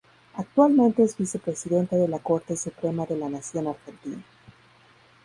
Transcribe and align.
Actualmente 0.35 1.03
es 1.03 1.15
vicepresidenta 1.15 1.95
de 1.95 2.07
la 2.07 2.17
Corte 2.17 2.57
Suprema 2.57 3.05
de 3.05 3.15
la 3.17 3.29
Nación 3.29 3.67
Argentina. 3.67 4.23